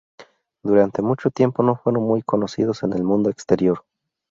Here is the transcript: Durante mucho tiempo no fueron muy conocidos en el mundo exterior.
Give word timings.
Durante 0.63 1.03
mucho 1.03 1.29
tiempo 1.29 1.61
no 1.61 1.75
fueron 1.75 2.01
muy 2.01 2.23
conocidos 2.23 2.81
en 2.81 2.93
el 2.93 3.03
mundo 3.03 3.29
exterior. 3.29 3.85